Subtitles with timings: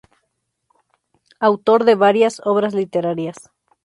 [1.39, 3.51] Autor de varias obras literarias.